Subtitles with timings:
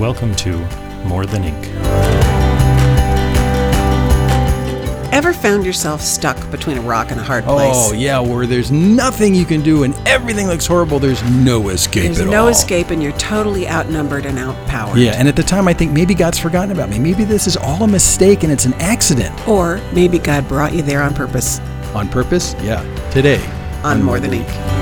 [0.00, 0.56] Welcome to
[1.06, 1.66] More Than Ink.
[5.12, 7.72] Ever found yourself stuck between a rock and a hard place?
[7.76, 10.98] Oh yeah, where there's nothing you can do and everything looks horrible.
[10.98, 12.48] There's no escape There's at no all.
[12.48, 14.98] escape, and you're totally outnumbered and outpowered.
[14.98, 16.98] Yeah, and at the time I think maybe God's forgotten about me.
[16.98, 19.46] Maybe this is all a mistake and it's an accident.
[19.46, 21.60] Or maybe God brought you there on purpose.
[21.94, 22.56] On purpose?
[22.60, 22.82] Yeah.
[23.10, 23.40] Today.
[23.84, 24.73] On More Than Ink.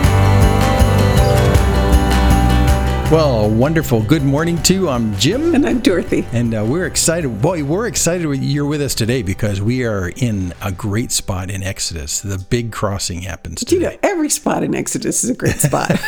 [3.12, 4.01] Well, wonderful.
[4.02, 4.89] Good morning to you.
[4.89, 5.55] I'm Jim.
[5.55, 6.27] And I'm Dorothy.
[6.33, 7.43] And uh, we're excited.
[7.43, 11.63] Boy, we're excited you're with us today because we are in a great spot in
[11.63, 12.23] Exodus.
[12.23, 15.88] The big crossing happens You know, every spot in Exodus is a great spot.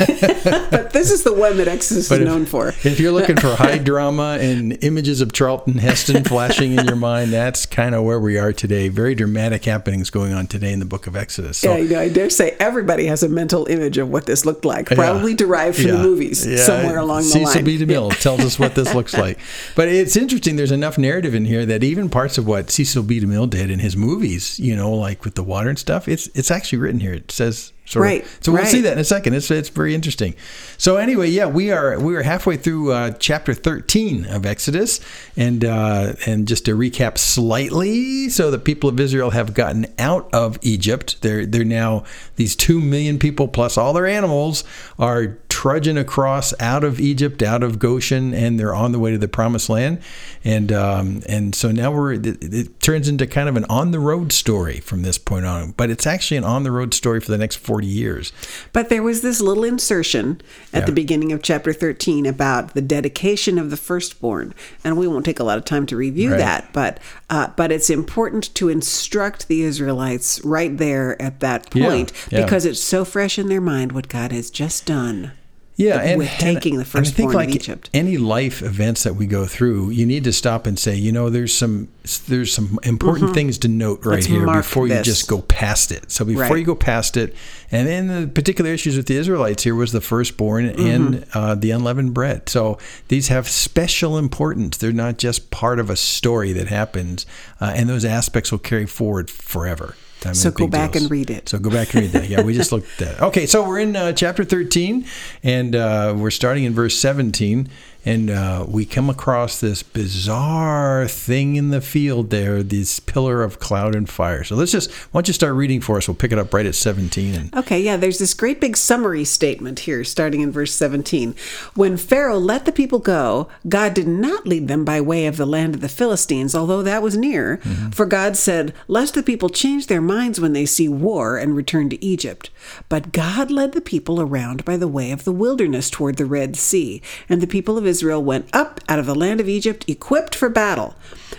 [0.71, 2.69] but this is the one that Exodus But is if- known for.
[2.69, 7.35] If you're looking for high drama and images of Charlton Heston flashing in your mind,
[7.35, 8.89] that's kind of where we are today.
[8.89, 11.59] Very dramatic happenings going on today in the book of Exodus.
[11.59, 14.47] So, yeah, you know, I dare say everybody has a mental image of what this
[14.47, 15.93] looked like, probably derived from Yeah.
[15.97, 16.57] the movies Yeah.
[16.65, 17.65] somewhere along the Cecil line.
[17.65, 17.79] B.
[17.79, 19.39] DeMille tells us what this looks like.
[19.77, 20.57] But it's interesting.
[20.57, 23.21] There's enough narrative in here that even parts of what Cecil B.
[23.21, 26.51] DeMille did in his movies, you know, like with the water and stuff, it's it's
[26.51, 27.15] actually written here.
[27.15, 28.39] It says sort Right, of.
[28.41, 28.71] So we'll right.
[28.71, 29.35] see that in a second.
[29.35, 30.35] It's it's very interesting.
[30.79, 35.01] So anyway, yeah, we are we are halfway through uh, chapter 13 of Exodus,
[35.37, 40.29] and uh, and just to recap slightly, so the people of Israel have gotten out
[40.33, 41.21] of Egypt.
[41.23, 42.05] They're they're now
[42.37, 44.65] these two million people plus all their animals
[44.99, 49.17] are trudging across out of Egypt, out of Goshen, and they're on the way to
[49.17, 49.99] the Promised Land.
[50.45, 53.99] And um, and so now we're it, it turns into kind of an on the
[53.99, 55.71] road story from this point on.
[55.71, 58.31] But it's actually an on the road story for the next forty years.
[58.75, 60.43] But there was this little insertion
[60.75, 60.85] at Yeah.
[60.85, 64.53] the beginning of chapter 13 about the dedication of the firstborn.
[64.85, 66.39] And we won't take a lot of time to review Right.
[66.41, 71.89] that, but uh, but it's important to instruct the Israelites right there at that Yeah,
[71.89, 72.43] point yeah.
[72.45, 75.33] because it's so fresh in their mind what God has just done.
[75.77, 77.91] Yeah, and with taking the and I think firstborn like Egypt.
[77.93, 81.31] Any life events that we go through, you need to stop and say, you know,
[81.31, 81.89] there's some
[82.29, 86.13] there's some important things to note right Let's here before you just go past it.
[86.13, 86.59] So before Right.
[86.59, 87.35] you go past it,
[87.73, 90.87] and then the particular issues with the Israelites here was the firstborn Mm-hmm.
[90.87, 92.49] and uh, the unleavened bread.
[92.49, 94.77] So these have special importance.
[94.77, 97.27] They're not just part of a story that happens,
[97.61, 99.97] uh, and those aspects will carry forward forever.
[100.31, 101.05] Mean, So go back deals.
[101.05, 101.49] and read it.
[101.49, 102.29] So go back and read that.
[102.29, 103.23] Yeah, we just looked at that.
[103.29, 105.05] Okay, so we're in uh, chapter 13,
[105.43, 107.69] and uh, we're starting in verse 17,
[108.05, 113.59] and uh, we come across this bizarre thing in the field there, this pillar of
[113.59, 114.45] cloud and fire.
[114.45, 116.07] So let's just, why don't you start reading for us?
[116.07, 117.35] We'll pick it up right at 17.
[117.35, 121.35] And Okay, yeah, there's this great big summary statement here, starting in verse 17.
[121.75, 125.47] When Pharaoh let the people go, God did not lead them by way of the
[125.47, 127.57] land of the Philistines, although that was near.
[127.93, 131.89] For God said, Lest the people change their minds when they see war and return
[131.89, 132.51] to Egypt.
[132.89, 136.57] But God led the people around by the way of the wilderness toward the Red
[136.57, 140.35] Sea, and the people of Israel went up out of the land of Egypt equipped
[140.35, 140.95] for battle.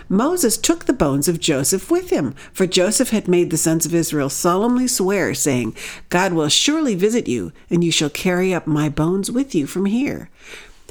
[0.08, 3.94] Moses took the bones of Joseph with him, for Joseph had made the sons of
[3.94, 5.74] Israel solemnly swear, saying,
[6.08, 9.86] God will surely visit you, and you shall carry up my bones with you from
[9.86, 10.30] here.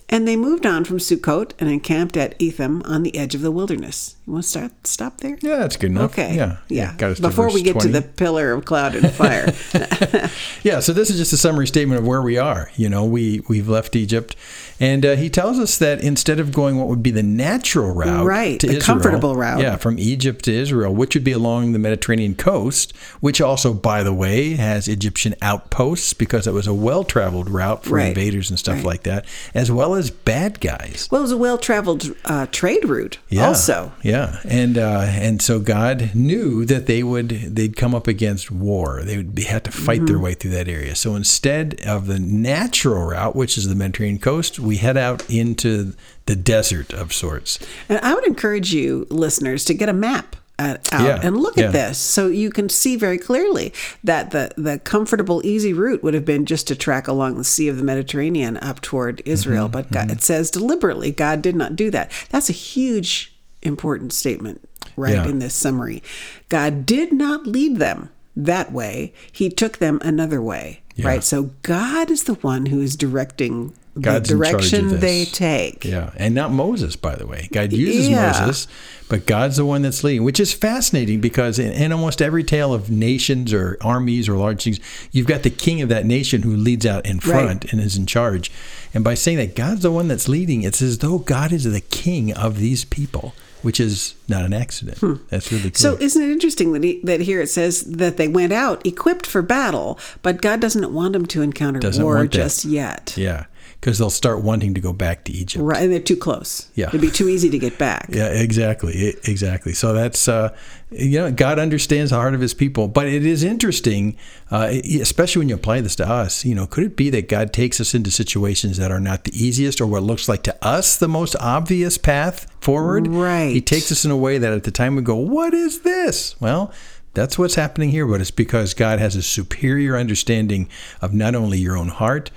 [0.10, 3.52] And they moved on from Sukkot and encamped at Etham on the edge of the
[3.52, 4.15] wilderness.
[4.28, 5.38] You want to start stop there?
[5.42, 6.12] yeah, that's good enough.
[6.14, 6.36] Okay.
[6.36, 6.58] Yeah.
[6.68, 6.94] Yeah.
[7.22, 7.88] Before we get 20.
[7.88, 9.54] to the pillar of cloud and fire.
[10.64, 12.72] Yeah, so this is just a summary statement of where we are.
[12.76, 14.36] You know, we we've left Egypt,
[14.80, 18.26] and uh, he tells us that instead of going what would be the natural route,
[18.26, 19.60] Right, the Israel, comfortable route.
[19.62, 24.02] yeah, from Egypt to Israel, which would be along the Mediterranean coast, which also, by
[24.02, 28.58] the way, has Egyptian outposts because it was a well-traveled route for Right, invaders and
[28.58, 28.86] stuff right.
[28.86, 31.08] like that, as well as bad guys.
[31.12, 33.92] well, it was a well traveled uh, trade route Yeah, also.
[34.02, 39.02] yeah, and uh, and so God knew that they would they'd come up against war.
[39.04, 40.06] They would be, had to fight Mm-hmm.
[40.08, 40.96] their way through that area.
[40.96, 45.94] So instead of the natural route, which is the Mediterranean coast, we head out into
[46.26, 47.60] the desert of sorts.
[47.90, 51.66] And I would encourage you, listeners, to get a map out Yeah, and look yeah.
[51.66, 53.74] at this so you can see very clearly
[54.06, 57.68] that the, the comfortable, easy route would have been just to track along the Sea
[57.68, 59.66] of the Mediterranean up toward Israel.
[59.66, 62.10] Mm-hmm, but God, it says deliberately, God did not do that.
[62.30, 63.35] That's a huge,
[63.66, 65.28] important statement right Yeah.
[65.28, 66.02] in this summary.
[66.50, 70.82] God did not lead them that way, He took them another way.
[70.96, 71.08] Yeah.
[71.08, 71.24] Right.
[71.24, 75.24] So God is the one who is directing God's the in charge of direction they
[75.26, 75.86] take.
[75.86, 77.48] Yeah, and not Moses, by the way.
[77.52, 78.32] God uses Yeah.
[78.46, 78.68] Moses,
[79.08, 82.74] but God's the one that's leading, which is fascinating because in, in almost every tale
[82.74, 84.80] of nations or armies or large things,
[85.14, 88.06] you've got the king of that nation who leads out in front and is in
[88.06, 88.52] charge.
[88.94, 91.82] And by saying that God's the one that's leading, it's as though God is the
[91.82, 93.34] king of these people,
[93.66, 95.00] which is not an accident.
[95.30, 95.92] That's really cool.
[95.92, 95.98] Hmm.
[95.98, 99.26] So isn't it interesting that he, that here it says that they went out equipped
[99.26, 103.16] for battle, but God doesn't want them to encounter Doesn't war just yet.
[103.18, 103.46] yeah,
[103.86, 105.64] because they'll start wanting to go back to Egypt.
[105.64, 106.72] Right, and they're too close.
[106.74, 106.88] Yeah.
[106.88, 108.10] it'd be too easy to get back.
[108.12, 109.74] Yeah, exactly, exactly.
[109.74, 110.58] So that's uh,
[110.90, 112.88] you know, God understands the heart of His people.
[112.88, 114.18] But it is interesting,
[114.50, 116.44] uh, especially when you apply this to us.
[116.44, 119.40] You know, could it be that God takes us into situations that are not the
[119.40, 123.06] easiest, or what looks like to us the most obvious path forward?
[123.06, 123.54] Right.
[123.54, 126.36] He takes us in a way that at the time we go, "What is this?"
[126.42, 126.74] Well.
[127.14, 130.68] That's what's happening here, but it's because God has a superior understanding
[131.02, 132.30] of not only your own heart,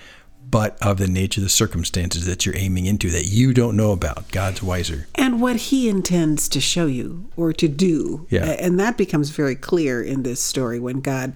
[0.51, 3.93] but of the nature of the circumstances that you're aiming into that you don't know
[3.93, 4.31] about.
[4.31, 5.07] God's wiser.
[5.15, 8.27] and what he intends to show you or to do.
[8.31, 8.45] Yeah.
[8.45, 11.35] And that becomes very clear in this story when God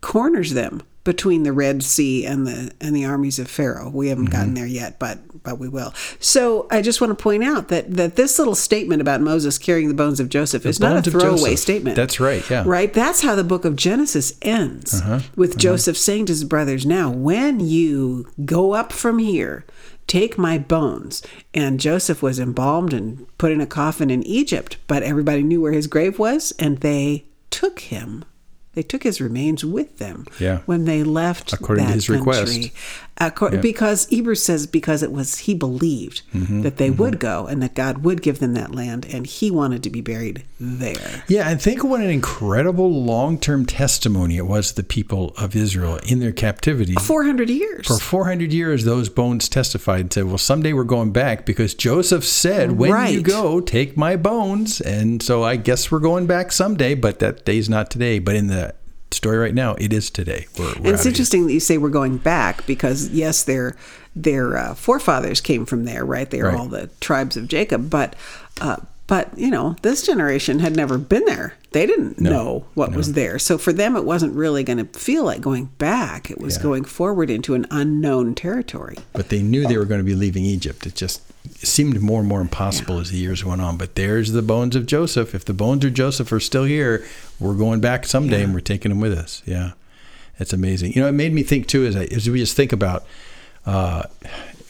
[0.00, 3.88] corners them between the Red Sea and the and the armies of Pharaoh.
[3.88, 4.32] We haven't Mm-hmm.
[4.32, 5.94] gotten there yet, but but we will.
[6.18, 9.88] So I just want to point out that that this little statement about Moses carrying
[9.88, 11.96] the bones of Joseph is not a throwaway statement.
[11.96, 12.60] That's right, yeah.
[12.60, 12.92] Uh-huh, Right?
[12.92, 15.02] That's how the book of Genesis ends
[15.36, 19.64] with Joseph saying to his brothers, "Now, when you go up from here,
[20.06, 21.22] take my bones."
[21.54, 25.72] And Joseph was embalmed and put in a coffin in Egypt, but everybody knew where
[25.72, 28.24] his grave was, and they took him.
[28.74, 30.60] They took his remains with them Yeah.
[30.66, 32.70] when they left According to that his request.
[33.20, 37.62] Acco- Because Hebrews says because it was he believed Mm-hmm, that they would go and
[37.62, 41.22] that God would give them that land, and he wanted to be buried there.
[41.28, 45.54] Yeah, and think what an incredible long term testimony it was to the people of
[45.54, 46.94] Israel in their captivity.
[46.94, 47.86] Four hundred years.
[47.86, 52.24] For 400 years, those bones testified and said, Well, someday we're going back because Joseph
[52.24, 54.80] said, When you go, take my bones.
[54.80, 58.18] And so I guess we're going back someday, but that day's not today.
[58.18, 58.74] But in the
[59.12, 60.46] story right now, it is today.
[60.58, 63.76] We're, we're And it's interesting that you say we're going back because yes, their
[64.16, 66.28] their uh, forefathers came from there, right?
[66.30, 66.58] They are Right.
[66.58, 68.16] all the tribes of Jacob, but
[68.60, 68.76] uh,
[69.06, 71.54] but you know this generation had never been there.
[71.72, 75.24] They didn't know what was there, so for them it wasn't really going to feel
[75.24, 76.28] like going back.
[76.30, 76.62] It was Yeah.
[76.64, 78.96] going forward into an unknown territory.
[79.12, 80.84] But they knew they were going to be leaving Egypt.
[80.86, 83.76] It just seemed more and more impossible as the years went on.
[83.76, 85.34] But there's the bones of Joseph.
[85.34, 87.04] If the bones of Joseph are still here,
[87.38, 89.42] we're going back someday and we're taking them with us.
[89.46, 89.72] Yeah.
[90.38, 90.92] It's amazing.
[90.94, 93.04] You know, it made me think too, as, I, as we just think about
[93.66, 94.04] uh,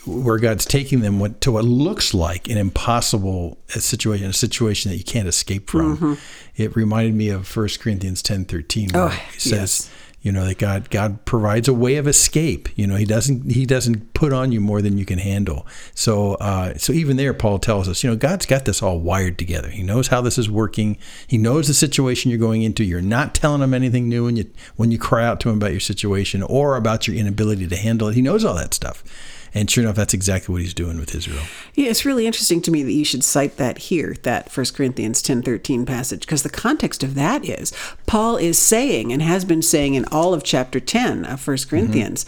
[0.04, 4.90] where God's taking them what, to what looks like an impossible uh, situation, a situation
[4.90, 6.18] that you can't escape from.
[6.56, 9.90] It reminded me of 1 Corinthians ten thirteen, where Oh, it says, yes.
[10.22, 12.68] You know that god god provides a way of escape.
[12.76, 15.66] You know he doesn't he doesn't put on you more than you can handle.
[15.94, 19.38] So uh, so even there paul tells us you know god's got this all wired
[19.38, 19.70] together.
[19.70, 20.98] He knows how this is working.
[21.26, 22.84] He knows the situation you're going into.
[22.84, 25.72] You're not telling him anything new when you when you cry out to him about
[25.72, 28.14] your situation or about your inability to handle it.
[28.14, 29.02] He knows all that stuff
[29.54, 31.42] and sure enough that's exactly what he's doing with israel.
[31.74, 35.22] Yeah, it's really interesting to me that you should cite that here, that 1 Corinthians
[35.22, 37.72] 10:13 passage, because the context of that is
[38.06, 41.70] Paul is saying and has been saying in all of chapter 10 of 1 mm-hmm.
[41.70, 42.26] Corinthians,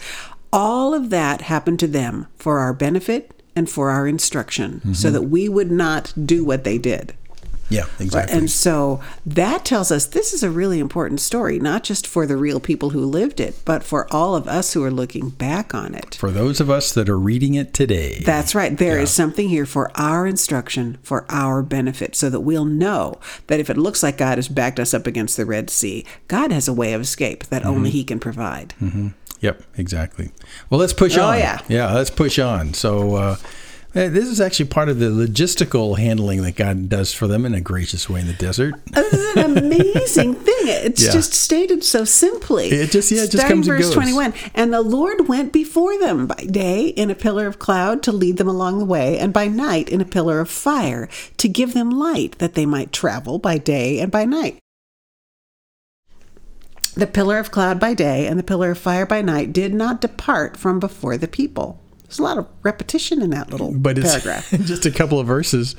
[0.51, 4.93] all of that happened to them for our benefit and for our instruction, mm-hmm.
[4.93, 7.13] so that we would not do what they did.
[7.69, 12.05] Yeah exactly And so that tells us this is a really important story, not just
[12.05, 15.29] for the real people who lived it, but for all of us who are looking
[15.29, 16.15] back on it.
[16.15, 18.77] for those of us that are reading it today That's right.
[18.77, 23.59] There is something here for our instruction, for our benefit, so that we'll know that
[23.59, 26.67] if it looks like God has backed us up against the Red Sea, God has
[26.67, 28.73] a way of escape that only He can provide.
[29.39, 30.31] Yep, exactly.
[30.69, 31.37] Well, let's push Oh, on.
[31.39, 31.59] yeah.
[31.67, 32.73] yeah, let's push on.
[32.73, 33.35] So, uh,
[33.93, 37.61] this is actually part of the logistical handling that God does for them in a
[37.61, 38.73] gracious way in the desert.
[38.93, 40.55] Uh, this is an amazing thing.
[40.65, 41.11] It's Yeah.
[41.11, 42.69] just stated so simply.
[42.69, 43.93] It just- yeah, it just Starting comes and verse goes.
[43.93, 44.33] 21.
[44.55, 48.37] And the Lord went before them by day in a pillar of cloud to lead
[48.37, 51.07] them along the way, and by night in a pillar of fire
[51.37, 54.57] to give them light that they might travel by day and by night.
[56.95, 59.99] The pillar of cloud by day and the pillar of fire by night did not
[60.01, 61.79] depart from before the people.
[62.13, 64.51] There's a lot of repetition in that little But it's paragraph.
[64.65, 65.75] just a couple of verses.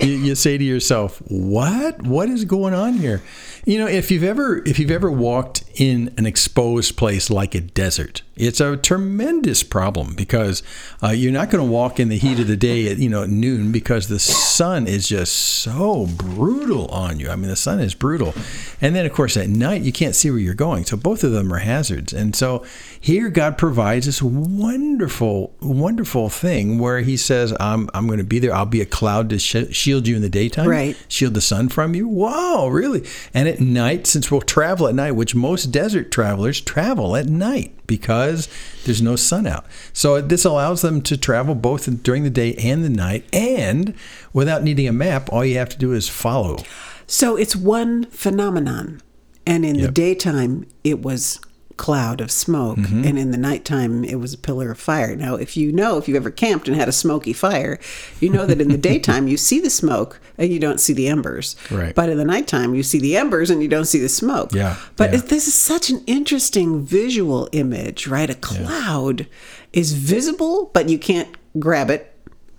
[0.00, 2.00] you, you say to yourself, "What?
[2.00, 3.20] What is going on here?"
[3.66, 7.60] You know, if you've ever if you've ever walked in an exposed place like a
[7.60, 10.62] desert, it's a tremendous problem because
[11.02, 13.22] uh, you're not going to walk in the heat of the day at you know
[13.22, 17.30] at noon because the sun is just so brutal on you.
[17.30, 18.34] I mean, the sun is brutal,
[18.80, 20.84] and then of course at night you can't see where you're going.
[20.84, 22.12] So both of them are hazards.
[22.12, 22.64] And so
[23.00, 28.38] here God provides this wonderful, wonderful thing where He says, "I'm I'm going to be
[28.38, 28.54] there.
[28.54, 30.96] I'll be a cloud to sh- shield you in the daytime, Right.
[31.08, 33.04] shield the sun from you." Wow, really?
[33.34, 37.74] And at night, since we'll travel at night, which most desert travelers travel at night
[37.86, 38.48] because
[38.84, 39.66] there's no sun out.
[39.92, 43.94] So this allows them to travel both during the day and the night, and
[44.32, 46.58] without needing a map, all you have to do is follow.
[47.06, 49.00] So it's one phenomenon.
[49.46, 51.40] And in the daytime, it was
[51.78, 52.76] cloud of smoke.
[52.78, 53.04] Mm-hmm.
[53.04, 55.16] And in the nighttime, it was a pillar of fire.
[55.16, 57.78] Now, if you know, if you've ever camped and had a smoky fire,
[58.20, 61.08] you know that in the daytime, you see the smoke and you don't see the
[61.08, 61.56] embers.
[61.70, 61.94] Right.
[61.94, 64.52] But in the nighttime, you see the embers and you don't see the smoke.
[64.52, 65.18] Yeah, But yeah.
[65.20, 68.28] it- this is such an interesting visual image, right?
[68.28, 69.26] A cloud
[69.72, 72.14] is visible, but you can't grab it.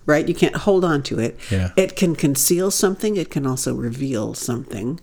[0.06, 0.28] Right?
[0.28, 1.38] You can't hold on to it.
[1.52, 1.70] Yeah.
[1.78, 5.00] It can conceal something, it can also reveal something.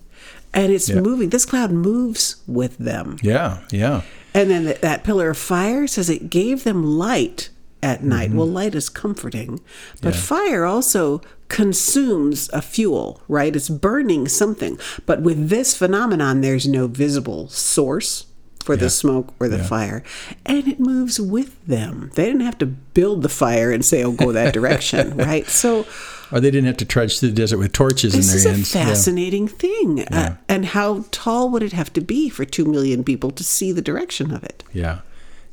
[0.57, 0.99] And it's Yeah.
[0.99, 1.29] moving.
[1.29, 3.17] This cloud moves with them.
[3.21, 4.01] Yeah, yeah.
[4.33, 7.49] And then that, that pillar of fire says it gave them light
[7.81, 8.29] at night.
[8.29, 8.37] Mm-hmm.
[8.39, 9.59] Well, light is comforting,
[10.01, 13.55] but fire also consumes a fuel, right?
[13.55, 14.79] It's burning something.
[15.05, 18.25] But with this phenomenon, there's no visible source
[18.63, 19.63] for the smoke or the Yeah.
[19.63, 20.03] fire,
[20.45, 22.11] and it moves with them.
[22.15, 25.47] They didn't have to build the fire and say, "Oh, go that direction," right?
[25.47, 25.85] So
[26.31, 28.51] Or they didn't have to trudge through the desert with torches this in is their
[28.51, 28.75] a hands.
[28.75, 28.85] Yeah.
[28.85, 30.03] fascinating thing.
[30.11, 33.71] Uh, and how tall would it have to be for two million people to see
[33.71, 34.63] the direction of it?
[34.73, 34.99] Yeah,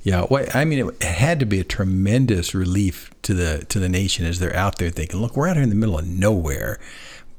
[0.03, 0.27] yeah.
[0.29, 4.27] Well, I mean, it had to be a tremendous relief to the to the nation
[4.27, 6.79] as they're out there thinking, "Look, we're out here in the middle of nowhere."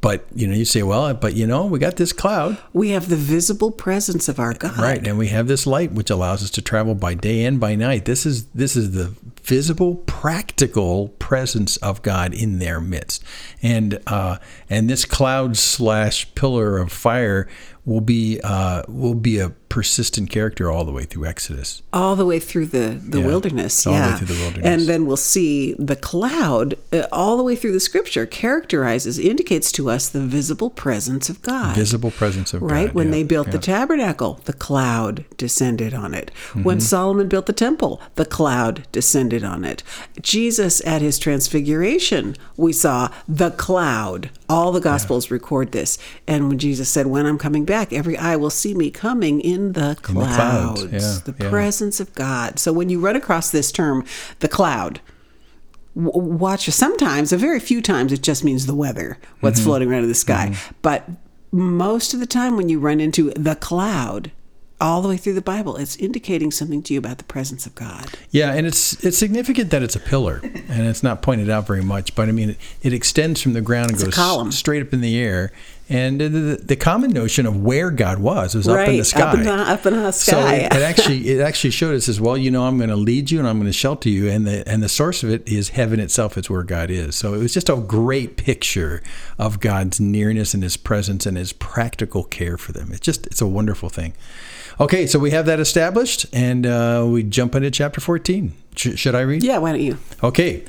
[0.01, 3.09] But you know, you say, "Well, but you know, we got this cloud, We have
[3.09, 4.77] the visible presence of our God.
[4.77, 5.05] right?
[5.07, 8.05] And we have this light, which allows us to travel by day and by night.
[8.05, 9.13] This is this is the
[9.45, 13.23] visible, practical presence of God in their midst,
[13.61, 14.37] and uh,
[14.69, 17.47] and this cloud slash pillar of fire
[17.85, 21.81] will be uh, will be a persistent character all the way through Exodus.
[21.91, 23.25] All the way through the, the Yeah.
[23.27, 23.85] wilderness.
[23.85, 24.15] All the way yeah.
[24.15, 24.65] through the wilderness.
[24.65, 29.73] And then we'll see the cloud uh, all the way through the scripture characterizes, indicates
[29.73, 31.75] to us the visible presence of God.
[31.75, 32.69] visible presence of Right?
[32.69, 32.73] God.
[32.75, 33.51] Right when yeah, they built yeah.
[33.53, 36.31] the tabernacle, the cloud descended on it.
[36.51, 36.63] Mm-hmm.
[36.63, 39.83] When Solomon built the temple, the cloud descended on it.
[40.21, 44.29] Jesus at his transfiguration, we saw the cloud.
[44.47, 45.97] All the gospels record this.
[46.27, 49.73] And when Jesus said, When I'm coming back, every eye will see me coming in
[49.73, 50.83] the clouds.
[50.83, 51.49] clouds, yeah, the yeah.
[51.49, 52.59] presence of God.
[52.59, 54.05] So when you run across this term,
[54.39, 55.01] the cloud,
[55.95, 59.65] watch sometimes a very few times it just means the weather what's Mm-hmm.
[59.65, 61.07] floating around in the sky but
[61.53, 64.29] most of the time when you run into the cloud
[64.81, 67.73] all the way through the bible it's indicating something to you about the presence of
[67.75, 71.65] god Yeah, and it's it's significant that it's a pillar, and it's not pointed out
[71.65, 72.13] very much.
[72.15, 74.51] But I mean, it, it extends from the ground and It's goes column.
[74.51, 75.51] straight up in the air.
[75.87, 78.99] And the, the, the common notion of where God was was up in Right, the
[79.01, 79.33] up sky.
[79.35, 80.55] in the- up in the So sky.
[80.55, 82.35] it, it actually it actually showed us as well.
[82.37, 84.67] You know, I'm going to lead you and I'm going to shelter you, and the
[84.67, 86.37] and the source of it is heaven itself.
[86.37, 87.15] It's where God is.
[87.15, 89.01] So it was just a great picture
[89.37, 92.89] of God's nearness and His presence and His practical care for them.
[92.91, 94.13] It's just it's a wonderful thing.
[94.79, 98.53] Okay, so we have that established, and uh, we jump into chapter 14.
[98.75, 99.43] Sh- should I read?
[99.43, 100.63] yeah why don't you Okay.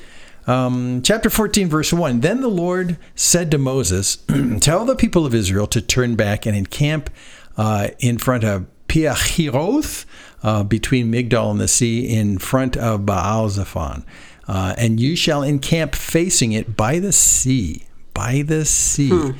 [0.46, 2.20] Um, chapter 14, verse 1.
[2.20, 4.18] Then the Lord said to Moses,
[4.60, 7.10] Tell the people of Israel to turn back and encamp
[7.56, 10.04] uh, in front of Pi-hahiroth,
[10.44, 14.04] uh, between Migdal and the sea, in front of Baal Zephon.
[14.46, 17.82] Uh, and you shall encamp facing it by the sea.
[18.14, 19.34] By the sea.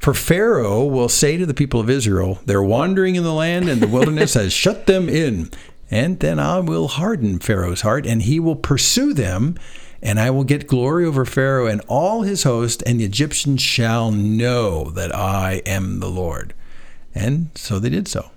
[0.00, 3.82] For Pharaoh will say to the people of Israel, They're wandering in the land, and
[3.82, 5.50] the wilderness has shut them in.
[5.90, 9.58] And then I will harden Pharaoh's heart, and he will pursue them,
[10.00, 14.10] and I will get glory over Pharaoh and all his host, and the Egyptians shall
[14.10, 16.54] know that I am the Lord.
[17.14, 18.30] And so they did so.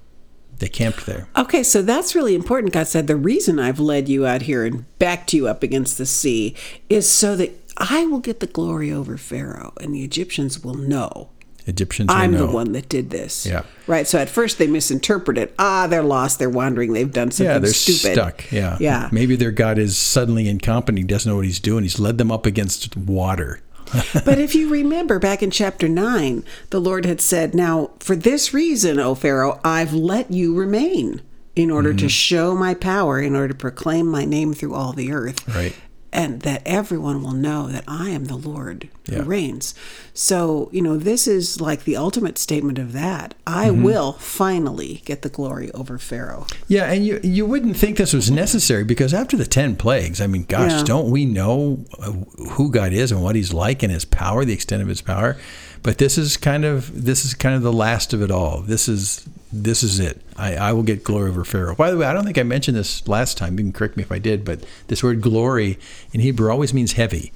[0.59, 1.29] They camped there.
[1.37, 2.73] Okay, so that's really important.
[2.73, 6.05] God said, The reason I've led you out here and backed you up against the
[6.05, 6.55] sea
[6.89, 11.29] is so that I will get the glory over Pharaoh and the Egyptians will know
[11.65, 13.45] Egyptians I'm the one that did this.
[13.45, 13.63] Yeah.
[13.87, 14.07] Right.
[14.07, 15.53] So at first they misinterpret it.
[15.57, 16.39] Ah, they're lost.
[16.39, 16.93] They're wandering.
[16.93, 18.13] They've done something Yeah, they're stupid.
[18.13, 18.51] stuck.
[18.51, 18.77] Yeah.
[18.79, 19.09] Yeah.
[19.11, 20.97] Maybe their God is suddenly incompetent.
[20.99, 21.83] He doesn't know what he's doing.
[21.83, 23.61] He's led them up against water.
[24.25, 28.53] but if you remember back in chapter 9, the Lord had said, Now, for this
[28.53, 31.21] reason, O Pharaoh, I've let you remain
[31.55, 31.97] in order Mm-hmm.
[31.99, 35.47] to show my power, in order to proclaim my name through all the earth.
[35.53, 35.75] Right.
[36.13, 39.23] And that everyone will know that I am the Lord who Yeah.
[39.25, 39.73] reigns.
[40.13, 43.33] So, you know, this is like the ultimate statement of that.
[43.47, 43.83] I Mm-hmm.
[43.83, 46.45] will finally get the glory over Pharaoh.
[46.67, 50.27] Yeah, and you you wouldn't think this was necessary because after the ten plagues, I
[50.27, 50.83] mean, gosh, Yeah.
[50.83, 52.11] don't we know uh,
[52.51, 55.35] who God is and what He's like and His power, the extent of His power?
[55.81, 58.61] But this is kind of this is kind of the last of it all.
[58.61, 60.19] This is this is it.
[60.35, 61.75] I, I will get glory over Pharaoh.
[61.75, 63.59] By the way, I don't think I mentioned this last time.
[63.59, 65.77] You can correct me if I did, but this word glory
[66.11, 67.31] in Hebrew always means heavy.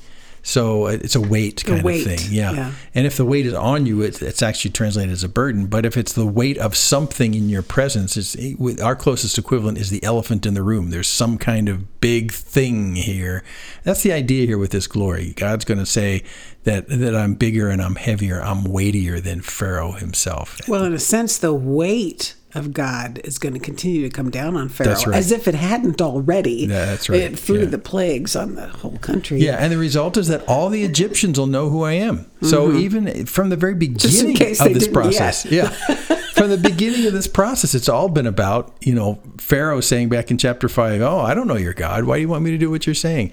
[0.48, 2.32] So it's a weight kind weight, of thing.
[2.32, 2.54] Yeah.
[2.54, 2.72] yeah.
[2.96, 5.66] And if the weight is on you, it's, it's actually translated as a burden.
[5.66, 9.90] But if it's the weight of something in your presence, it's our closest equivalent is
[9.90, 10.90] the elephant in the room.
[10.90, 13.44] There's some kind of big thing here.
[13.84, 15.34] That's the idea here with this glory.
[15.34, 16.24] God's going to say
[16.64, 20.62] that that I'm bigger and I'm heavier, I'm weightier than Pharaoh himself.
[20.66, 24.56] Well, in a sense, the weight of God is going to continue to come down
[24.56, 25.16] on Pharaoh right.
[25.16, 26.66] as if it hadn't already.
[26.66, 27.22] Yeah, that's right.
[27.22, 27.66] It threw Yeah.
[27.66, 29.40] the plagues on the whole country.
[29.40, 32.30] Yeah, and the result is that all the Egyptians will know who I am.
[32.42, 32.78] So mm-hmm.
[32.78, 34.94] even from the very beginning of this didn't yet.
[34.94, 35.70] process, yeah,
[36.36, 40.30] from the beginning of this process, it's all been about you know Pharaoh saying back
[40.30, 42.04] in chapter five, "Oh, I don't know your God.
[42.04, 43.32] Why do you want me to do what you're saying?"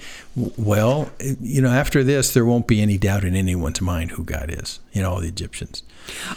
[0.56, 4.50] Well, you know, after this, there won't be any doubt in anyone's mind who God
[4.50, 4.80] is.
[4.92, 5.82] You know, all the Egyptians.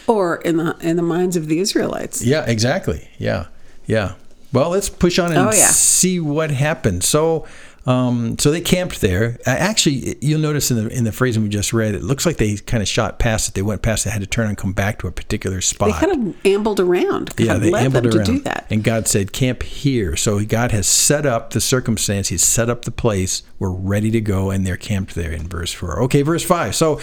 [0.08, 2.24] Or in the in the minds of the Israelites.
[2.24, 3.10] Yeah, exactly.
[3.18, 3.48] Yeah,
[3.86, 4.14] yeah.
[4.54, 5.52] Well, let's push on and Oh, yeah.
[5.52, 7.04] see what happened.
[7.04, 7.46] So,
[7.86, 9.38] um, so they camped there.
[9.46, 12.56] Actually, you'll notice in the in the phrasing we just read, it looks like they
[12.56, 13.56] kind of shot past it.
[13.56, 14.06] They went past.
[14.06, 15.90] It, they had to turn and come back to a particular spot.
[15.90, 17.36] They kind of ambled around.
[17.36, 18.26] God yeah, they ambled them around.
[18.26, 18.68] to do that.
[18.70, 22.30] And God said, "Camp here." So God has set up the circumstance.
[22.30, 23.44] He's set up the place.
[23.60, 26.02] We're ready to go, and they're camped there in verse four.
[26.04, 26.74] Okay, verse five.
[26.76, 27.00] So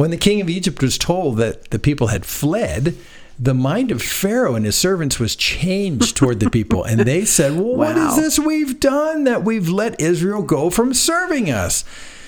[0.00, 2.96] when the king of Egypt was told that the people had fled.
[3.38, 7.52] The mind of Pharaoh and his servants was changed toward the people, and they said,
[7.52, 8.08] Well, what Wow.
[8.08, 11.84] is this we've done that we've let Israel go from serving us?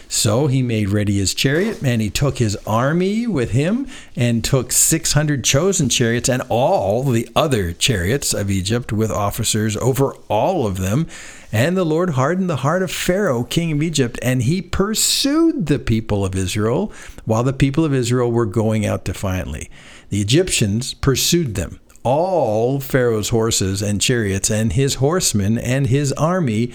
[0.06, 4.70] So he made ready his chariot, and he took his army with him, and took
[4.70, 10.76] 600 chosen chariots, and all the other chariots of Egypt with officers over all of
[10.76, 11.06] them.
[11.54, 15.78] And the Lord hardened the heart of Pharaoh, king of Egypt, and he pursued the
[15.78, 16.90] people of Israel,
[17.26, 19.70] while the people of Israel were going out defiantly.
[20.08, 26.72] The Egyptians pursued them all Pharaoh's horses and chariots and his horsemen and his army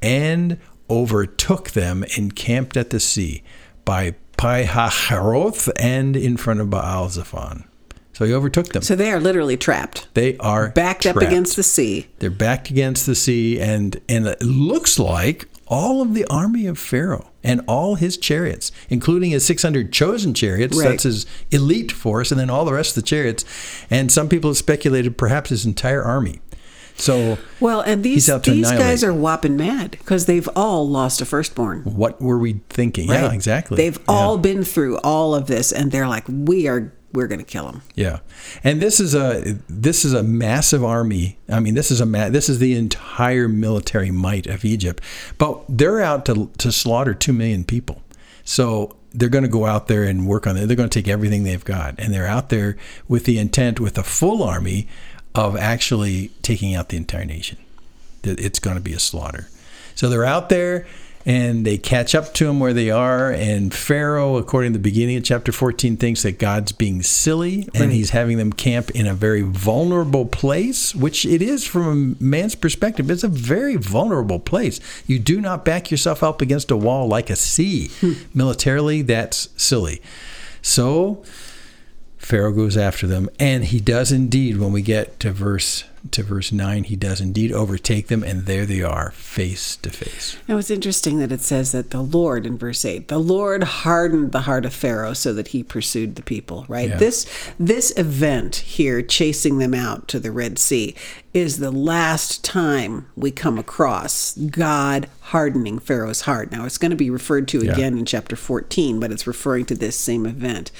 [0.00, 3.42] and overtook them and camped at the sea
[3.84, 7.64] by Pi-hahiroth and in front of Baal Zephon.
[8.12, 8.82] So he overtook them.
[8.82, 12.08] So they are literally trapped, they are backed up against the sea.
[12.18, 16.78] They're backed against the sea, and and it looks like all of the army of
[16.78, 20.90] Pharaoh and all his chariots, including his 600 chosen chariots, Right.
[20.90, 23.44] that's his elite force, and then all the rest of the chariots.
[23.90, 26.40] And some people have speculated perhaps his entire army.
[26.94, 30.86] So Well, and these He's out to these guys are whopping mad because they've all
[30.86, 31.80] lost a firstborn.
[31.84, 33.08] what were we thinking?
[33.08, 33.78] Yeah, exactly.
[33.78, 34.14] They've Yeah.
[34.14, 37.66] all been through all of this, and they're like, "We are, we're going to kill
[37.66, 37.82] them.
[37.94, 38.20] Yeah,
[38.64, 41.38] and this is a this is a massive army.
[41.48, 45.02] I mean, this is a ma- this is the entire military might of Egypt,
[45.38, 48.02] but they're out to to slaughter two million people.
[48.44, 50.66] So they're going to go out there and work on it.
[50.66, 52.76] They're going to take everything they've got, and they're out there
[53.08, 54.88] with the intent, with a full army,
[55.34, 57.58] of actually taking out the entire nation.
[58.22, 59.48] It's going to be a slaughter.
[59.94, 60.86] So they're out there
[61.24, 63.30] and they catch up to them where they are.
[63.30, 67.82] And Pharaoh, according to the beginning of chapter 14, thinks that God's being silly and
[67.84, 67.90] Right.
[67.92, 72.54] he's having them camp in a very vulnerable place, which it is from a man's
[72.54, 73.10] perspective.
[73.10, 74.80] It's a very vulnerable place.
[75.06, 77.88] You do not back yourself up against a wall like a sea.
[78.00, 78.12] Hmm.
[78.34, 80.00] Militarily, that's silly.
[80.60, 81.22] So
[82.32, 84.56] Pharaoh goes after them, and he does indeed.
[84.56, 88.64] When we get to verse to verse nine, he does indeed overtake them, and there
[88.64, 90.38] they are, face to face.
[90.48, 94.32] Now it's interesting that it says that the Lord in verse eight, the Lord hardened
[94.32, 96.64] the heart of Pharaoh so that he pursued the people.
[96.68, 96.88] Right.
[96.88, 96.96] Yeah.
[96.96, 97.26] This
[97.60, 100.94] this event here, chasing them out to the Red Sea,
[101.34, 106.50] is the last time we come across God hardening Pharaoh's heart.
[106.50, 107.72] Now it's going to be referred to Yeah.
[107.72, 110.70] again in chapter fourteen, but it's referring to this same event.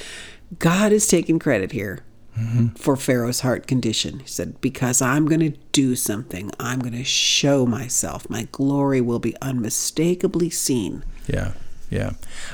[0.58, 2.04] God is taking credit here.
[2.76, 4.20] For Pharaoh's heart condition.
[4.20, 8.28] He said, Because I'm going to do something, I'm going to show myself.
[8.30, 11.04] My glory will be unmistakably seen.
[11.26, 11.52] Yeah,
[11.92, 12.12] yeah.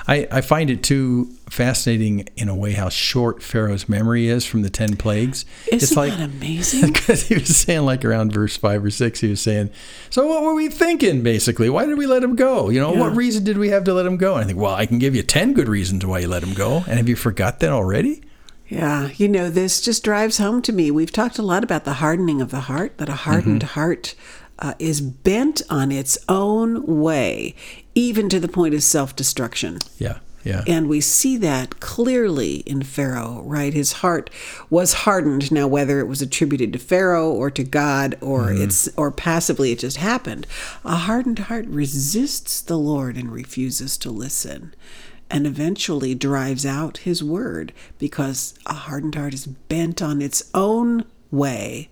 [0.08, 4.62] I, I find it too fascinating in a way how short Pharaoh's memory is from
[4.62, 5.44] the ten plagues.
[5.70, 6.92] Isn't that amazing?
[6.92, 9.70] because he was saying like around verse five or six, he was saying,
[10.10, 11.22] "So what were we thinking?
[11.22, 12.68] Basically, why did we let him go?
[12.68, 14.74] You know, what reason did we have to let him go?" And I think, well,
[14.74, 16.78] I can give you ten good reasons why you let him go.
[16.88, 18.22] And have you forgot that already?
[18.66, 20.90] Yeah, you know, this just drives home to me.
[20.90, 24.14] We've talked a lot about the hardening of the heart, that a hardened heart
[24.58, 27.54] uh, is bent on its own way,
[27.98, 29.78] even to the point of self destruction.
[29.98, 30.18] Yeah.
[30.44, 30.62] Yeah.
[30.66, 33.74] And we see that clearly in Pharaoh, right?
[33.74, 34.30] His heart
[34.70, 35.50] was hardened.
[35.50, 38.62] Now, whether it was attributed to Pharaoh or to God or Mm-hmm.
[38.62, 40.46] it's or passively it just happened,
[40.84, 44.74] a hardened heart resists the Lord and refuses to listen.
[45.30, 51.04] And eventually drives out his word because a hardened heart is bent on its own
[51.30, 51.90] way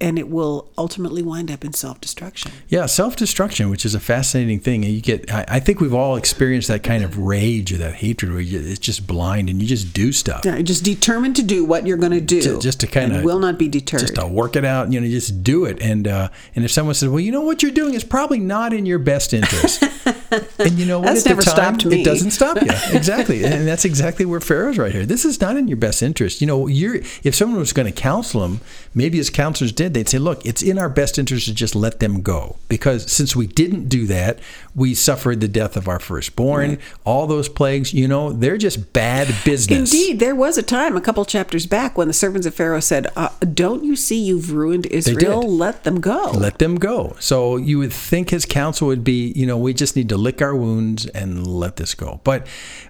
[0.00, 2.52] and it will ultimately wind up in self destruction.
[2.68, 5.32] Yeah, self destruction, which is a fascinating thing, and you get.
[5.32, 8.60] I, I think we've all experienced that kind of rage or that hatred, where you,
[8.60, 10.42] it's just blind and you just do stuff.
[10.44, 12.40] Yeah, just determined to do what you're going to do.
[12.42, 14.00] To- just to kinda- will not be deterred.
[14.00, 15.80] just to work it out, you know, just do it.
[15.80, 18.72] And uh, and if someone says, "Well, you know what you're doing is probably not
[18.72, 19.82] in your best interest,"
[20.30, 22.02] and you know what, That's at never the time, stopped me.
[22.02, 22.68] it doesn't stop you.
[22.98, 25.06] Exactly, and that's exactly where Pharaoh's right here.
[25.06, 26.40] This is not in your best interest.
[26.40, 28.60] You know, you're if someone was going to counsel him,
[28.94, 32.00] maybe as counselors did, they'd say, "Look, it's in our best interest to just let
[32.00, 34.38] them go because since we didn't do that,
[34.74, 36.78] we suffered the death of our firstborn.
[37.04, 41.00] All those plagues, you know, they're just bad business." Indeed, there was a time a
[41.00, 44.86] couple chapters back when the servants of Pharaoh said, uh, "Don't you see you've ruined
[44.86, 45.42] Israel?
[45.42, 47.16] Let them go." let them go.
[47.20, 50.42] So you would think his counsel would be, you know, we just need to lick
[50.42, 52.20] our wounds and let this go.
[52.24, 52.46] But,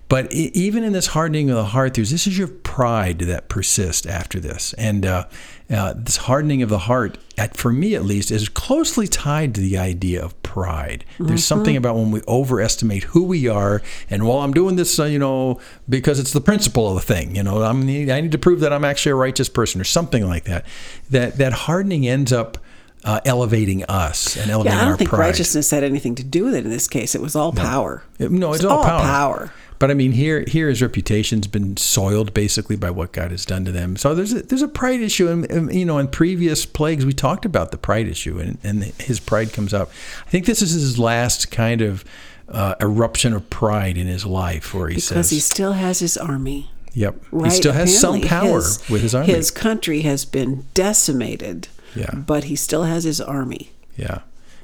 [0.08, 4.06] but even in this hardening of the heart, there's this is your pride that persists
[4.06, 5.26] after this, and uh,
[5.70, 9.60] uh, this hardening of the heart, at, for me at least, is closely tied to
[9.60, 11.04] the idea of pride.
[11.18, 15.04] There's something about when we overestimate who we are, and well, I'm doing this, uh,
[15.04, 17.36] you know, because it's the principle of the thing.
[17.36, 20.26] You know, I'm I need to prove that I'm actually a righteous person or something
[20.26, 20.64] like that.
[21.10, 22.56] That that hardening ends up
[23.04, 25.20] uh, elevating us and elevating yeah, I don't our think pride.
[25.20, 27.14] righteousness had anything to do with it in this case.
[27.14, 28.02] It was all power.
[28.18, 29.02] It- no, it's, It's all, all power.
[29.02, 29.52] power.
[29.78, 33.64] But I mean, here, here his reputation's been soiled basically by what God has done
[33.64, 33.96] to them.
[33.96, 37.12] So there's a, there's a pride issue, and, and you know, in previous plagues we
[37.12, 39.90] talked about the pride issue, and, and his pride comes up.
[40.26, 42.04] I think this is his last kind of
[42.48, 46.16] uh, eruption of pride in his life, where he Because says, he still has his
[46.16, 46.72] army.
[46.94, 47.52] "Yep, Right?
[47.52, 51.68] he still has some power his- with his army." His country has been decimated.
[51.94, 52.14] Yeah.
[52.14, 53.70] But he still has his army.
[53.96, 54.20] Yeah.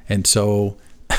[0.09, 0.77] And so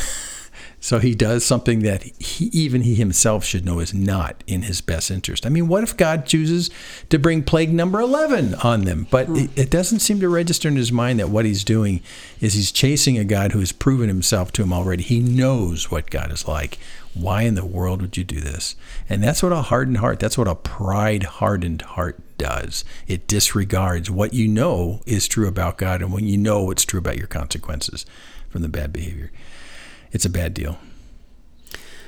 [0.86, 4.82] so he does something that he, even he himself should know is not in his
[4.82, 5.44] best interest.
[5.44, 6.70] I mean, what if God chooses
[7.10, 9.08] to bring plague number 11 on them?
[9.10, 9.36] But hmm.
[9.36, 12.04] it, it doesn't seem to register in his mind that what he's doing
[12.40, 15.02] is he's chasing a God who has proven himself to him already.
[15.02, 16.78] He knows what God is like.
[17.16, 18.76] Why in the world would you do this?
[19.10, 22.86] And that's what a hardened heart, that's what a pride hardened heart does.
[23.08, 27.00] It disregards what you know is true about God and when you know what's true
[27.00, 28.06] about your consequences
[28.52, 29.32] from the bad behavior.
[30.16, 30.78] It's a bad deal.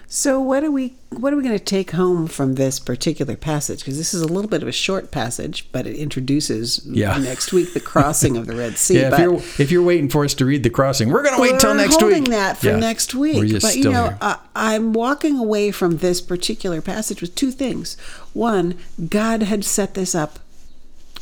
[0.10, 3.80] So what are we what are we going to take home from this particular passage?
[3.80, 7.18] Because this is a little bit of a short passage, but it introduces Yeah.
[7.18, 9.00] next week the crossing of the Red Sea.
[9.02, 11.56] Yeah, if you're if you're waiting for us to read the crossing, we're gonna wait
[11.56, 12.32] until next holding week.
[12.32, 12.78] that for Yeah.
[12.80, 13.62] next week.
[13.62, 14.18] But you know,
[14.56, 17.98] I'm walking away from this particular passage with two things.
[18.32, 18.76] One,
[19.10, 20.40] God had set this up.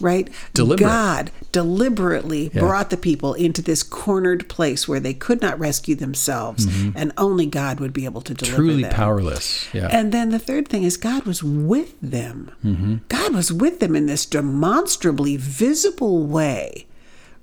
[0.02, 0.30] Right?
[0.54, 0.86] Deliberate.
[0.86, 2.60] God deliberately Yeah.
[2.62, 7.46] brought the people into this cornered place where they could not rescue themselves, and only
[7.46, 8.68] God would be able to deliver Mm-hmm.
[8.68, 8.92] Truly them.
[8.92, 9.66] powerless.
[9.74, 9.88] Yeah.
[9.92, 12.52] And then the third thing is God was with them.
[12.64, 12.96] Mm-hmm.
[13.08, 16.88] God was with them in this demonstrably visible way,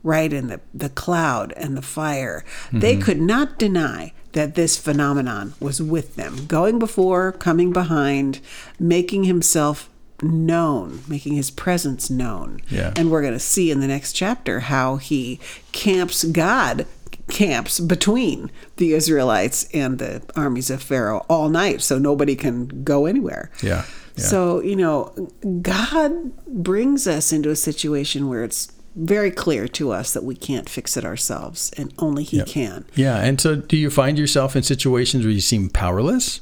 [0.03, 0.33] right?
[0.33, 2.45] In the, the cloud and the fire.
[2.73, 3.03] They Mm-hmm.
[3.03, 8.41] could not deny that this phenomenon was with them, going before, coming behind,
[8.79, 9.89] making himself
[10.23, 12.61] known, making his presence known.
[12.69, 12.93] Yeah.
[12.97, 15.41] And we're going to see in the next chapter how he
[15.73, 16.87] camps God
[17.29, 23.07] camps between the Israelites and the armies of Pharaoh all night so nobody can go
[23.07, 23.51] anywhere.
[23.63, 23.85] Yeah,
[24.17, 24.25] yeah.
[24.25, 25.31] So, you know,
[25.63, 30.69] God brings us into a situation where it's very clear to us that we can't
[30.69, 32.85] fix it ourselves and only he can.
[32.95, 33.17] yeah.
[33.19, 36.41] And so, do you find yourself in situations where you seem powerless?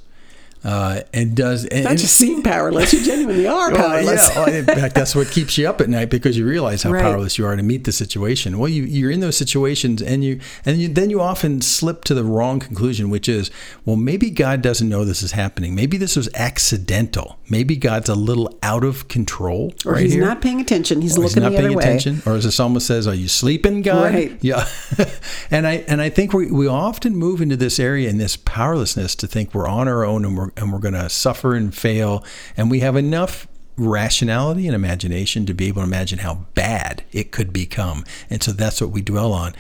[0.62, 4.28] Uh, and does and, Not just seem powerless, you genuinely are Well, powerless.
[4.28, 6.90] yeah, well, in fact, that's what keeps you up at night because you realize how
[6.92, 7.02] Right.
[7.02, 8.58] powerless you are to meet the situation.
[8.58, 12.14] Well, you, you're in those situations, and you and you, then you often slip to
[12.14, 13.50] the wrong conclusion, which is,
[13.86, 15.74] well, maybe God doesn't know this is happening.
[15.74, 17.38] Maybe this was accidental.
[17.50, 20.24] Maybe God's a little out of control or right he's here.
[20.24, 21.02] not paying attention.
[21.02, 22.22] He's Or he's looking not the other paying way.
[22.24, 24.38] or as the psalmist says, "Are you sleeping, God?" Right.
[24.40, 24.66] Yeah,
[25.50, 29.14] and I and I think we, we often move into this area in this powerlessness
[29.16, 32.24] to think we're on our own and we're and we're going to suffer and fail,
[32.56, 37.32] and we have enough rationality and imagination to be able to imagine how bad it
[37.32, 39.54] could become, and so that's what we dwell on.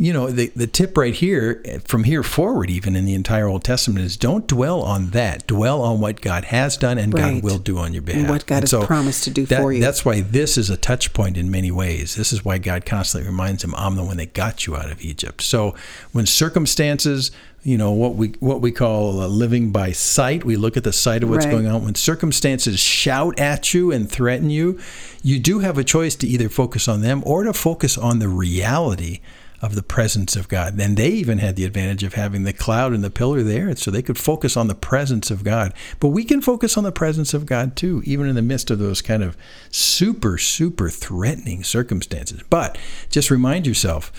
[0.00, 3.48] You know, the the tip right here, eh, from here forward, even in the entire
[3.48, 5.44] Old Testament, is don't dwell on that.
[5.48, 7.34] Dwell on what God has done and Right.
[7.34, 8.28] God will do on your behalf.
[8.30, 9.80] what God has promised to do that- for you.
[9.80, 12.14] That's why this is a touch point in many ways.
[12.14, 15.02] This is why God constantly reminds him, I'm the one that got you out of
[15.04, 15.42] Egypt.
[15.42, 15.74] So
[16.12, 17.32] when circumstances
[17.64, 20.44] you know what we what we call living by sight.
[20.44, 21.50] We look at the sight of what's Right.
[21.50, 21.84] going on.
[21.84, 24.78] When circumstances shout at you and threaten you,
[25.24, 28.28] you do have a choice to either focus on them or to focus on the
[28.28, 29.18] reality
[29.60, 30.78] of the presence of God.
[30.78, 33.90] And they even had the advantage of having the cloud and the pillar there, so
[33.90, 35.72] they could focus on the presence of God.
[36.00, 38.78] But we can focus on the presence of God too, even in the midst of
[38.78, 39.36] those kind of
[39.70, 42.42] super, super threatening circumstances.
[42.48, 42.78] But
[43.10, 44.12] just remind yourself.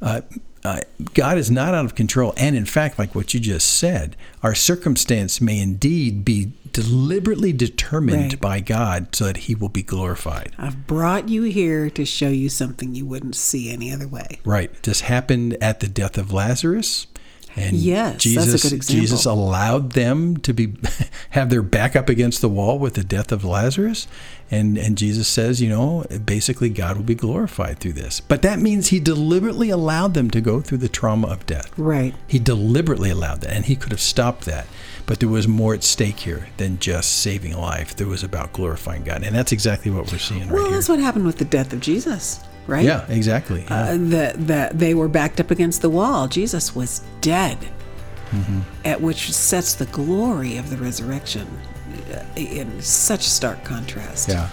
[0.00, 0.22] Uh,
[0.64, 0.80] uh,
[1.14, 2.34] God is not out of control.
[2.36, 8.32] And in fact, like what you just said, our circumstance may indeed be deliberately determined
[8.32, 8.40] Right.
[8.40, 10.52] by God so that he will be glorified.
[10.58, 14.40] I've brought you here to show you something you wouldn't see any other way.
[14.44, 14.70] Right.
[14.82, 17.06] This happened at the death of Lazarus.
[17.56, 19.00] And Yes, that's a Jesus, good example.
[19.00, 20.74] Jesus allowed them to be
[21.30, 24.06] have their back up against the wall with the death of Lazarus.
[24.50, 28.20] And and Jesus says, you know, basically God will be glorified through this.
[28.20, 31.70] But that means he deliberately allowed them to go through the trauma of death.
[31.78, 32.14] Right.
[32.26, 34.66] He deliberately allowed that, and he could have stopped that.
[35.06, 37.96] But there was more at stake here than just saving life.
[37.96, 40.62] There was about glorifying God, and that's exactly what we're seeing Well, right here.
[40.62, 42.84] Well, that's what happened with the death of Jesus, right?
[42.84, 43.64] Yeah, exactly.
[43.68, 43.74] Yeah.
[43.82, 46.28] Uh, that that they were backed up against the wall.
[46.28, 47.58] Jesus was dead,
[48.32, 48.60] Mm-hmm.
[48.86, 51.46] at which sets the glory of the resurrection
[52.14, 54.28] uh, in such stark contrast.
[54.30, 54.48] yeah.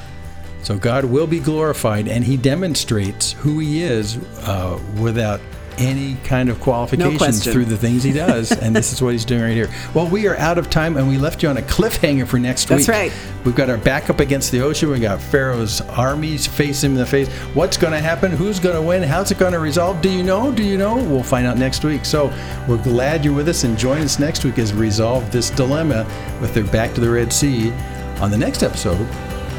[0.63, 5.39] So God will be glorified, and He demonstrates who He is uh, without
[5.79, 7.53] any kind of qualifications question.
[7.53, 8.51] through the things He does.
[8.61, 9.69] and this is what He's doing right here.
[9.93, 12.67] Well, we are out of time, and we left you on a cliffhanger for next
[12.67, 12.87] That's week.
[12.87, 13.45] That's right.
[13.45, 14.89] We've got our back up against the ocean.
[14.89, 17.29] We got Pharaoh's armies facing him in the face.
[17.55, 18.31] What's going to happen?
[18.31, 19.01] Who's going to win?
[19.03, 20.01] How's it going to resolve?
[20.01, 20.51] Do you know?
[20.51, 20.95] Do you know?
[20.95, 22.05] We'll find out next week.
[22.05, 22.27] So
[22.67, 26.05] we're glad you're with us and join us next week as we resolve this dilemma
[26.41, 27.71] with their back to the Red Sea
[28.19, 29.01] on the next episode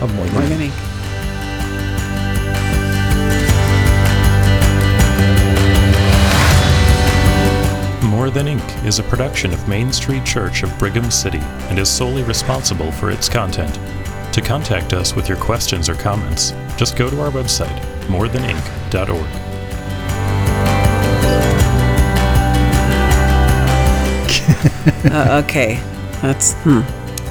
[0.01, 1.00] of More Than Ink.
[8.31, 8.61] Than ink.
[8.61, 11.89] More Than Ink is a production of Main Street Church of Brigham City and is
[11.89, 13.75] solely responsible for its content.
[14.35, 19.27] To contact us with your questions or comments, just go to our website, morethanink.org.
[25.03, 25.81] Uh, okay,
[26.21, 26.81] that's hmm.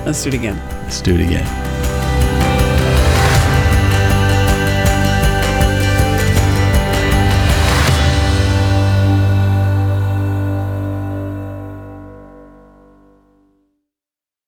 [0.06, 0.58] Let's do it again.
[0.84, 1.69] Let's do it again.